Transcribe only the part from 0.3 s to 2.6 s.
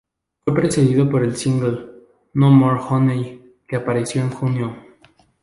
Fue precedido por el single "No